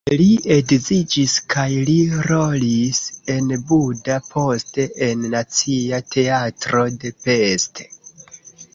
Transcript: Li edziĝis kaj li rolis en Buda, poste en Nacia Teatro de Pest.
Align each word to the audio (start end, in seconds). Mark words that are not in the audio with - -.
Li 0.19 0.27
edziĝis 0.53 1.35
kaj 1.55 1.65
li 1.89 1.97
rolis 2.29 3.03
en 3.35 3.53
Buda, 3.69 4.17
poste 4.33 4.89
en 5.11 5.31
Nacia 5.37 6.03
Teatro 6.19 6.87
de 7.07 7.17
Pest. 7.25 7.89